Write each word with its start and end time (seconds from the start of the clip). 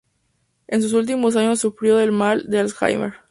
En 0.67 0.81
sus 0.81 0.93
últimos 0.93 1.35
años 1.35 1.59
sufrió 1.59 1.95
del 1.97 2.11
Mal 2.11 2.49
de 2.49 2.57
Alzheimer. 2.57 3.13